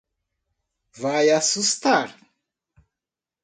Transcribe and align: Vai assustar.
Vai 1.03 1.29
assustar. 1.35 2.03